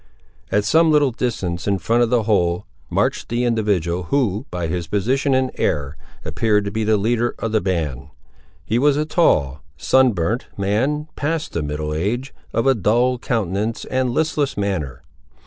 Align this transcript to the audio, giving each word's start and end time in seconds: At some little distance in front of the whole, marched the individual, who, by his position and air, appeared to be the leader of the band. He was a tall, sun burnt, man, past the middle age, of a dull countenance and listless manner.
At 0.51 0.65
some 0.65 0.89
little 0.89 1.11
distance 1.11 1.67
in 1.67 1.77
front 1.77 2.01
of 2.01 2.09
the 2.09 2.23
whole, 2.23 2.65
marched 2.89 3.29
the 3.29 3.43
individual, 3.43 4.05
who, 4.05 4.47
by 4.49 4.65
his 4.65 4.87
position 4.87 5.35
and 5.35 5.51
air, 5.59 5.95
appeared 6.25 6.65
to 6.65 6.71
be 6.71 6.83
the 6.83 6.97
leader 6.97 7.35
of 7.37 7.51
the 7.51 7.61
band. 7.61 8.09
He 8.65 8.79
was 8.79 8.97
a 8.97 9.05
tall, 9.05 9.61
sun 9.77 10.13
burnt, 10.13 10.47
man, 10.57 11.07
past 11.15 11.53
the 11.53 11.61
middle 11.61 11.93
age, 11.93 12.33
of 12.51 12.65
a 12.65 12.73
dull 12.73 13.19
countenance 13.19 13.85
and 13.85 14.09
listless 14.09 14.57
manner. 14.57 15.03